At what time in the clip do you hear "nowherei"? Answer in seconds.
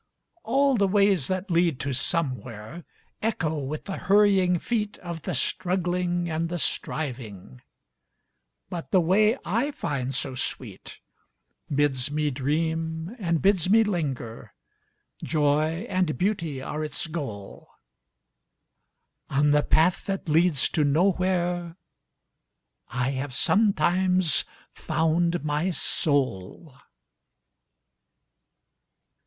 20.83-21.75